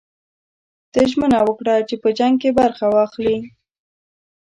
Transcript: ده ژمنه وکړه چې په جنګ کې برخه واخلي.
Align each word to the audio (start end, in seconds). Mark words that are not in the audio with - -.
ده 0.93 1.01
ژمنه 1.11 1.39
وکړه 1.47 1.75
چې 1.89 1.95
په 2.03 2.09
جنګ 2.17 2.35
کې 2.41 2.51
برخه 2.59 2.85
واخلي. 2.95 3.37